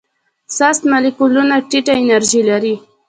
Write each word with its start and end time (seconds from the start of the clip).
سست 0.57 0.81
مالیکولونه 0.91 1.55
ټیټه 1.69 1.93
انرژي 2.01 2.41
لري. 2.49 2.75